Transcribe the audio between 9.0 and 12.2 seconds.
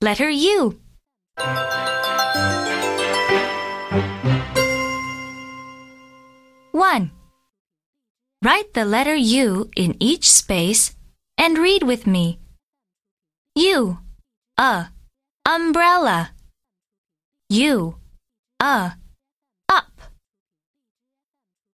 U in each space and read with